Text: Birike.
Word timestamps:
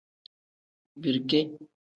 Birike. 1.01 1.39